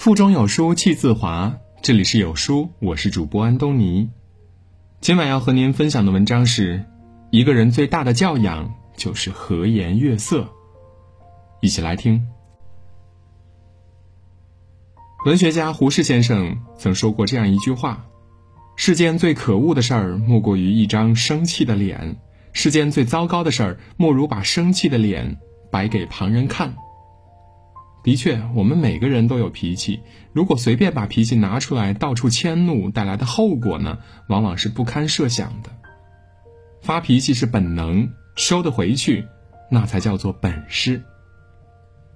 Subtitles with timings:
[0.00, 4.08] 腹中有书气自华，这里是有书，我是主播安东尼。
[5.02, 6.82] 今晚要和您分享的文章是：
[7.28, 10.48] 一个人最大的教养就是和颜悦色。
[11.60, 12.26] 一起来听。
[15.26, 18.06] 文学家胡适先生曾说过这样一句话：
[18.76, 22.14] 世间最可恶的事儿，莫过于一张生气的脸；
[22.54, 25.36] 世间最糟糕的事儿，莫如把生气的脸
[25.70, 26.74] 摆给旁人看。
[28.02, 30.00] 的确，我们每个人都有脾气。
[30.32, 35.70] 如果随便把脾气拿出来，到处迁怒，带来的后果呢，往往是不堪设想的。
[36.80, 39.26] 发脾气是本能，收得回去，
[39.70, 41.02] 那才叫做本事。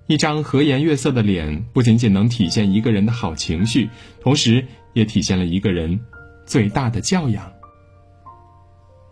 [0.07, 3.91] 一张和颜悦色的脸，不仅仅能体现一个人的好情绪，
[4.23, 6.01] 同时也体现了一个人
[6.47, 7.53] 最大的教养。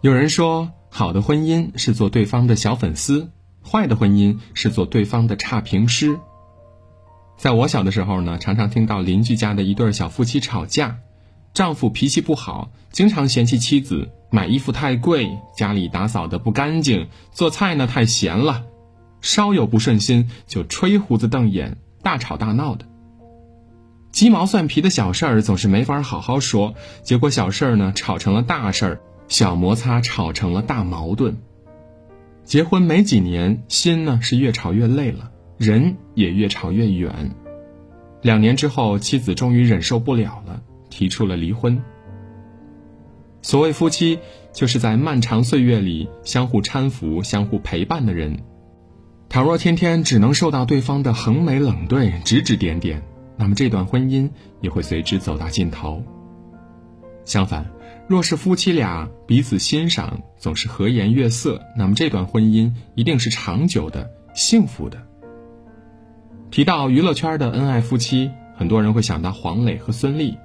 [0.00, 3.30] 有人说，好的婚姻是做对方的小粉丝，
[3.62, 6.18] 坏的婚姻是做对方的差评师。
[7.42, 10.98] 在我小的时候呢，常常听到邻居家的一对小夫妻吵架，
[11.52, 18.62] 丈夫脾气不好，经常嫌弃妻子买衣服太贵，家里打扫的不干净，做菜呢太咸了，
[19.20, 22.84] 稍有不顺心就吹胡子瞪眼，大吵大闹的。
[24.12, 31.36] 鸡毛蒜皮的小事儿总是没法好好说，结果小事儿呢吵成了大事儿，小摩擦吵成了大矛盾。
[32.44, 35.31] 结婚没几年，心呢是越吵越累了。
[35.62, 37.30] 人也越吵越远，
[38.20, 40.60] 两年之后，妻子终于忍受不了了，
[40.90, 41.80] 提出了离婚。
[43.42, 44.18] 所谓夫妻，
[44.52, 48.40] 就是在漫长岁月里相互搀扶、相互陪伴的人。
[49.28, 53.00] 倘若天天只能受到对方的横眉冷对、指指点点，
[53.36, 54.28] 那么这段婚姻
[54.60, 56.02] 也会随之走到尽头。
[57.24, 57.70] 相反，
[58.08, 65.06] 若是夫妻俩彼此欣赏，总是和颜悦色，那么这段婚姻一定是长久的、幸福的。
[66.52, 70.36] 提到娱乐圈的恩爱夫妻，很多人会想到黄磊和孙俪。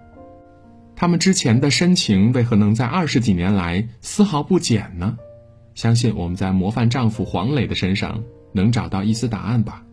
[0.96, 5.18] 他们之前的深情为何能在二十几年来丝毫不减呢？
[5.76, 8.24] 相信我们在模范丈夫黄磊的身上
[8.54, 9.84] 能找到一丝答案吧。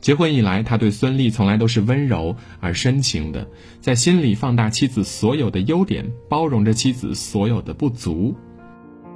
[0.00, 3.46] 结婚以来，他对孙俪从来都是温柔而深情的，
[3.82, 8.34] 在心里放大妻子所有的优点，包容着妻子所有的不足。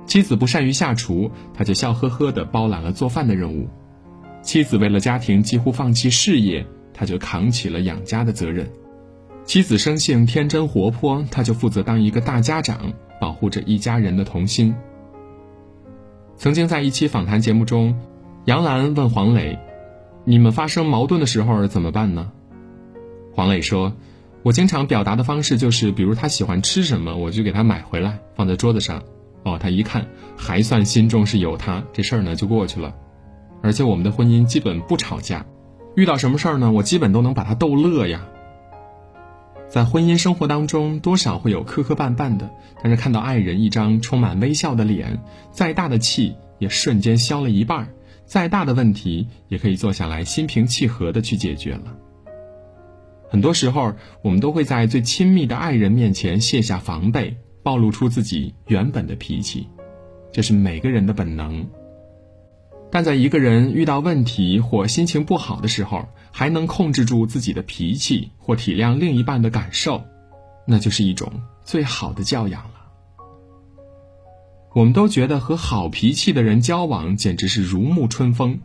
[0.05, 3.71] 妻子不善于下厨，他就笑呵呵地包揽了做饭的任务。
[4.43, 6.65] 妻子为了家庭几乎放弃事业，
[6.95, 8.69] 他就扛起了养家的责任。
[9.45, 14.75] 妻子生性天真活泼，他就负责当一个大家长，保护着一家人的童心。
[16.37, 17.99] 曾经在一期访谈节目中，
[18.45, 19.59] 杨澜问黄磊
[20.25, 22.31] ：“你们发生矛盾的时候怎么办呢？”
[23.35, 23.93] 黄磊说
[24.43, 29.03] ：“我经常表达的方式就是，比如他喜欢吃什么，我就给他买回来放在桌子上。
[29.45, 32.95] 哦，他一看还算心中是有他，这事儿呢就过去了。”
[33.63, 35.47] 而且我们的婚姻基本不吵架，
[35.95, 36.71] 遇到什么事儿呢？
[36.73, 38.27] 我基本都能把他逗乐呀。
[39.69, 42.51] 在婚姻生活当中，多少会有磕磕绊绊的，
[42.83, 47.89] 但是看到爱人一张充满微笑的脸，再大的气也瞬间消了一半儿，
[48.25, 51.97] 再大的问题也可以坐下来心平气和的去解决了。
[53.29, 59.67] 很多时候，我们都会在最亲密的爱人面前卸下防备，暴露出自己原本的脾气，
[60.31, 61.67] 这是每个人的本能。
[62.91, 70.05] 但在一个人遇到问题或心情不好的时候，还能控制住自己的脾气或体谅另一半的感受，
[70.67, 71.33] 那就是一种
[71.65, 72.71] 最好的教养了。
[74.73, 78.61] 我们都觉得和好脾气的人交往简直是如沐春风，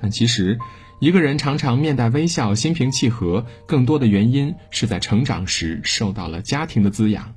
[0.00, 0.58] 但其实，
[0.98, 7.34] 一个人常常面带微笑、心平气和，更多的原因是在成长时受到了家庭的滋养，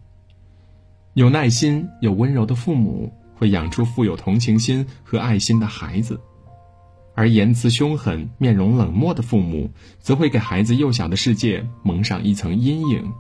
[1.13, 3.13] 有耐心、有温柔的父母。
[3.39, 6.19] 会养出富有同情心和爱心的孩子，
[7.15, 13.13] 而言辞凶狠、面容冷漠的父母，则会给孩子幼小的世界蒙上一层阴影。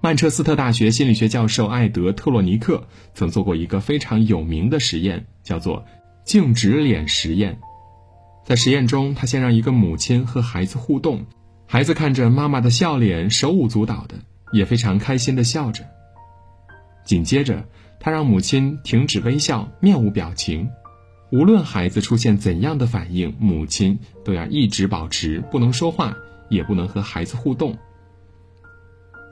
[0.00, 5.84] 曼彻斯特大学心理学教授艾德·特洛尼克曾做过一个非常有名的实验，叫做
[6.26, 7.60] “静止脸实验”。
[8.44, 11.24] 在实验中，他先让一个母亲和孩子互动，
[11.66, 14.16] 孩子看着妈妈的笑脸，手舞足蹈的，
[14.52, 15.84] 也非常开心的笑着。
[17.04, 17.64] 紧接着，
[18.00, 20.70] 他让母亲停止微笑，面无表情。
[21.30, 26.16] 无论孩子出现怎样的反应，母亲都要一直保持不能说话，
[26.48, 27.76] 也不能和孩子互动。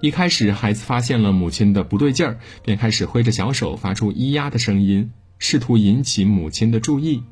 [0.03, 7.23] 一开始，孩子发现了母亲的不对劲儿，便开始挥着小手，发出咿呀的声音，试图引起母亲的注意。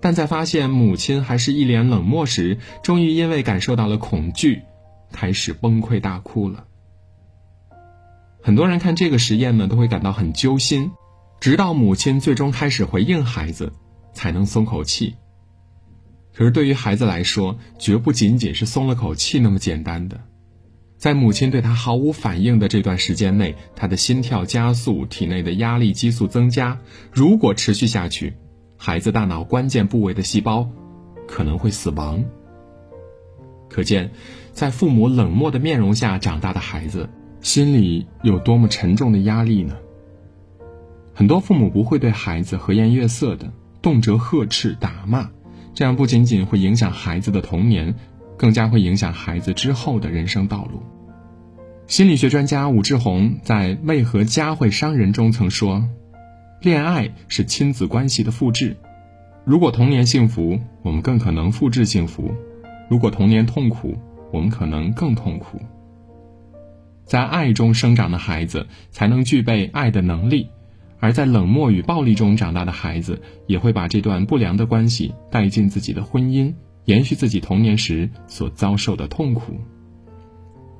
[0.00, 4.62] 但在发现母亲还是一脸冷漠时，终于因为感受到了恐惧，
[5.12, 6.64] 开始崩溃大哭了。
[8.50, 10.90] 很多人看这个实验呢，都会感到很揪心，
[11.38, 13.72] 直到母亲最终开始回应孩子，
[14.12, 15.14] 才能松口气。
[16.34, 20.20] 可是对于孩子来说，绝不仅仅是松了口气那么简单的。
[20.96, 26.76] 在母亲对他毫无反应的这段时间内，他的心跳加速，体内的压力激素增加。
[27.12, 28.32] 如果持续下去，
[28.76, 30.68] 孩子大脑关键部位的细胞
[31.28, 32.24] 可能会死亡。
[33.68, 34.10] 可见，
[34.52, 37.08] 在父母冷漠的面容下长大的孩子，
[37.40, 39.76] 心里有多么沉重的压力呢？
[41.14, 43.52] 很多父母不会对孩子和颜悦色的，
[43.82, 45.30] 动辄呵斥、打骂，
[45.74, 47.94] 这样不仅仅会影响孩子的童年。
[48.40, 50.80] 更加会影响孩子之后的人生道路。
[51.86, 55.86] 心理学专家武志红在《为何家会伤人》中曾说
[56.62, 58.78] ：“恋爱是亲子关系的复制。
[59.44, 62.30] 如果童年幸福，我们更可能复制幸福；
[62.88, 63.94] 如果童年痛苦，
[64.32, 65.60] 我们可能更痛苦。
[67.10, 70.46] 在爱中生长的孩子才能具备爱的能力，
[71.00, 76.54] 而在冷漠与暴力中长大的孩子也会把这段不良的关系带进自己的婚姻。”
[76.86, 79.54] 延续自己童年时所遭受的痛苦，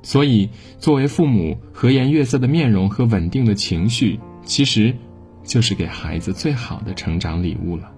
[0.03, 0.49] 所以
[0.79, 4.95] 作为父母，和颜悦色的面容和稳定的情绪，其实
[5.43, 7.91] 就是给孩子最好的成长礼物了。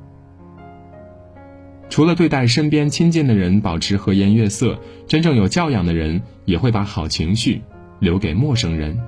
[1.88, 7.62] 除了对待身边亲近的人保持和颜悦色，真正有教养的人也会把好情绪
[8.04, 9.00] 留给陌生人。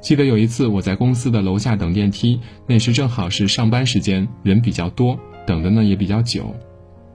[0.00, 6.56] 记得有一次我在公司的楼下等电梯，那时正好是上班时间，人比较多，等的呢也比较久。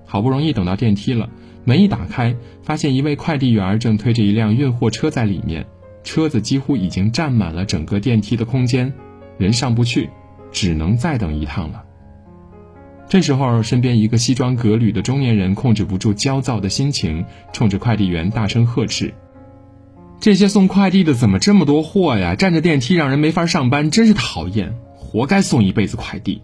[0.05, 1.27] 好不容易等到电梯了，
[1.63, 5.65] 门一打开，发现一位快递员正推着一辆运货车在里面，
[6.03, 8.93] 车子几乎已经占满了整个电梯的空间，
[9.39, 10.11] 人上不去，
[10.51, 11.83] 只能再等一趟了。
[13.09, 19.11] 这时候，身边一个西装革履的中年人控制不住焦躁的心情，冲着快递员大声呵斥
[20.19, 22.35] ：“这些送快递的怎么这么多货呀？
[22.35, 24.75] 占着电梯让人没法上班，真是讨厌！
[24.95, 26.41] 活该送一辈子快递。”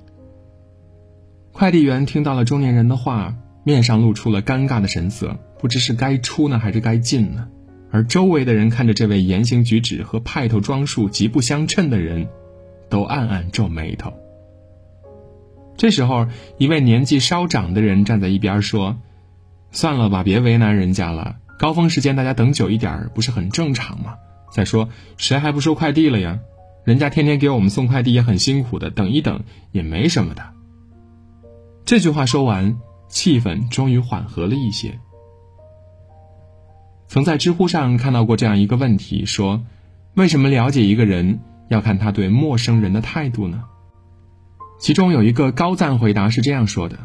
[1.51, 3.35] 快递员听到了中年人的话。
[3.63, 7.47] 面上露出了尴尬的神色，不知是该出呢还是该进呢。
[7.91, 12.27] 而周围的人看着这位言行举止和派头装束极不相称的人，
[12.89, 14.11] 都暗暗皱眉头。
[15.77, 16.25] 这时候，
[16.57, 18.97] 一位年纪稍长的人站在一边说
[19.71, 21.35] ：“算了吧，别为难人家了。
[21.61, 24.15] 高峰时间大家等久一点不是很正常吗？
[24.51, 26.39] 再说，谁还不收快递了呀？
[26.83, 30.43] 人家天天给我们送快递也很辛苦的，等一等也没什么的。”
[31.85, 32.75] 这句话说完。
[33.09, 34.97] 气氛终于缓和了一些。
[37.09, 39.61] 曾在知乎上看到过这样一个问题：说，
[40.13, 43.65] 为什么了解一个人要看他对陌生人的态度呢？
[44.79, 46.97] 其中有一个高赞回答是这样说的：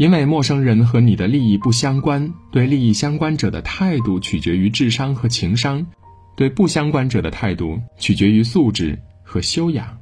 [0.00, 5.88] 因为陌生人和你的利益不相关，对利益相关者的态度取决于智商和情商，
[6.36, 9.98] 对不相关者的态度取决于素质和修养。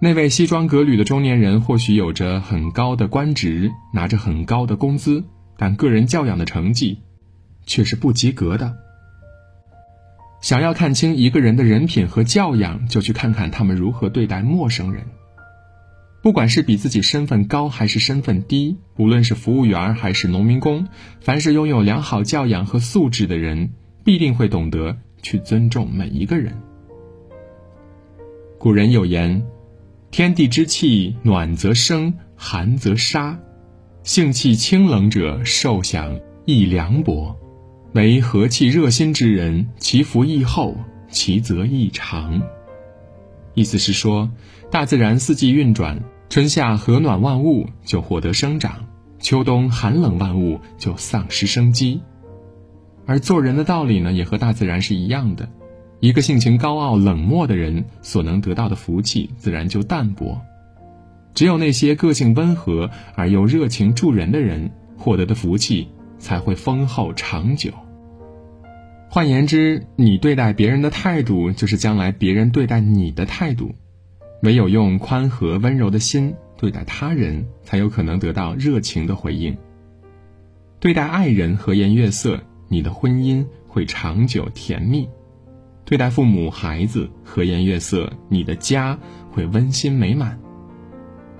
[0.00, 5.24] 那位西装革履的中年人或许有着很高的官职，拿着很高的工资，
[5.56, 7.00] 但个人教养的成绩
[7.66, 8.76] 却是不及格的。
[10.40, 15.04] 想要看清一个人的人品和教养，就去看看他们如何对待陌生人。
[16.26, 20.88] 不管是比自己身份高还是身份低，无论是服务员还是农民工，
[21.20, 23.70] 凡是拥有良好教养和素质的人，
[24.02, 26.52] 必定会懂得去尊重每一个人。
[28.58, 29.46] 古人有言。
[30.10, 33.38] 天地之气，暖则生，寒则杀。
[34.02, 37.36] 性气清冷者，受享亦凉薄；
[37.92, 40.76] 为和气热心之人，其福亦厚，
[41.08, 42.42] 其泽亦长。
[43.54, 44.28] 意思是说，
[44.72, 48.86] 大自然四季运转，春夏和暖万物就获得生长，
[49.18, 52.02] 秋冬寒冷万物就丧失生机。
[53.06, 55.48] 而做人的道理呢，也和大自然是一样的。
[56.00, 60.38] 一个性情高傲、冷漠的人所能得到的福气，自然就淡薄；
[61.32, 67.70] 只有那些个性温和而又热情助人的人，获得的福气才会丰厚长久。
[69.08, 73.74] 换言之，你对待别人的态度，就是将来别人对待你的态度。
[74.42, 79.56] 唯有用宽和温柔的心对待他人，才有可能得到热情的回应。
[80.78, 85.08] 对待爱人和颜悦色，你的婚姻会长久甜蜜。
[85.84, 88.98] 对待父母、孩子和颜悦色，你的家
[89.30, 90.36] 会温馨美满；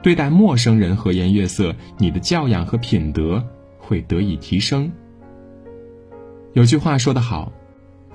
[0.03, 3.45] 对待陌生人和颜悦色，你的教养和品德
[3.79, 4.93] 会得以提升。
[6.53, 7.53] 有句话说得好：“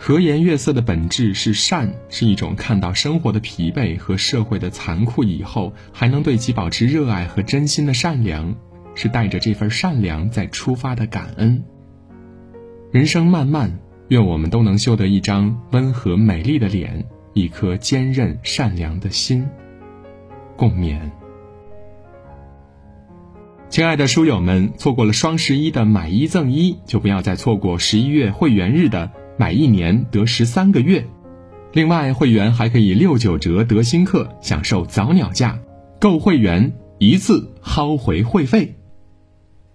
[0.03, 8.55] 和颜悦色的本质是善，是一种看到生活的疲惫和社会的残酷以后，还能对其保持热爱和真心的善良，
[8.95, 11.63] 是带着这份善良在出发的感恩。”
[12.91, 13.79] 人生漫漫。
[14.07, 19.47] 愿我们都能修得一张温和美丽的脸，一颗坚韧善良的心。
[20.57, 20.99] 共勉。
[23.69, 31.05] 亲爱的书友们，错过了双十一的买一赠一，就不要再错过十一月会员日的买一年得十三个月。
[31.73, 35.57] 另外，会员还可以六九折得新课，享受早鸟价，
[35.99, 38.75] 购会员一次薅回会费。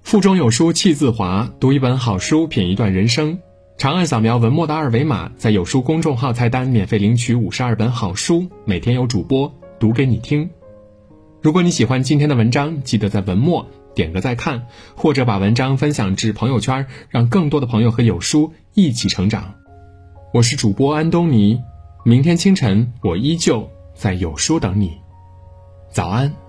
[0.03, 3.39] 腹中有书气自华，读一本好书品一段人生。
[3.79, 10.49] 长按扫描文末的二维码，在有书公众号菜单免费领取五十二本好书，每天有主播读给你听。
[11.43, 13.67] 如果你喜欢今天的文章，记得在文末
[13.97, 19.55] 点个再看或者把文章分享至朋友圈让更多的朋友和有书一起成长。
[20.33, 21.61] 我是主播安东尼
[22.05, 24.93] 明天清晨我依旧在有书等你
[25.91, 26.47] 早安。